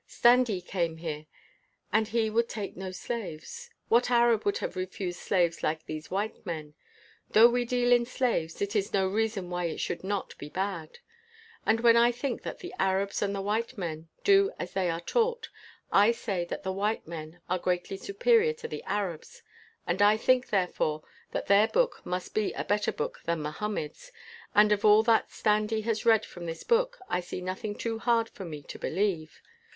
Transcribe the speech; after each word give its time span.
Standee 0.09 0.65
came 0.65 0.97
here, 0.97 1.27
and 1.93 2.07
he 2.07 2.31
would 2.31 2.49
take 2.49 2.75
no 2.75 2.89
slaves. 2.89 3.69
What 3.87 4.09
Arab 4.09 4.45
would 4.45 4.57
have 4.57 4.75
refused 4.75 5.19
slaves 5.19 5.61
like 5.61 5.85
these 5.85 6.09
white 6.09 6.43
men? 6.43 6.73
Though 7.29 7.47
we 7.51 7.65
deal 7.65 7.91
in 7.91 8.07
slaves, 8.07 8.63
it 8.63 8.75
is 8.75 8.93
no 8.93 9.07
reason 9.07 9.51
why 9.51 9.65
it 9.65 9.79
should 9.79 10.03
not 10.03 10.35
be 10.39 10.49
bad; 10.49 10.97
and 11.67 11.81
when 11.81 11.95
I 11.97 12.11
think 12.11 12.41
that 12.41 12.57
the 12.57 12.73
Arabs 12.79 13.21
and 13.21 13.35
the 13.35 13.43
white 13.43 13.77
men 13.77 14.09
do 14.23 14.51
as 14.57 14.73
they 14.73 14.89
are 14.89 15.01
taught, 15.01 15.49
I 15.91 16.13
say 16.13 16.45
that 16.45 16.63
the 16.63 16.73
white 16.73 17.07
men 17.07 17.39
are 17.47 17.59
greatly 17.59 17.97
superior 17.97 18.53
to 18.53 18.67
the 18.67 18.81
Arabs, 18.85 19.43
and 19.85 20.01
I 20.01 20.17
think, 20.17 20.49
therefore, 20.49 21.03
that 21.31 21.45
their 21.45 21.67
book 21.67 22.03
must 22.03 22.33
be 22.33 22.53
a 22.53 22.63
better 22.63 22.91
book 22.91 23.21
than 23.25 23.43
Mohammed's, 23.43 24.11
and 24.55 24.71
of 24.71 24.83
all 24.83 25.03
that 25.03 25.29
Standee 25.29 25.83
has 25.83 26.07
read 26.07 26.25
from 26.25 26.47
this 26.47 26.63
book 26.63 26.97
I 27.07 27.19
see 27.19 27.39
noth 27.39 27.63
ing 27.63 27.75
too 27.75 27.99
hard 27.99 28.29
for 28.29 28.45
me 28.45 28.63
to 28.63 28.79
believe. 28.79 29.43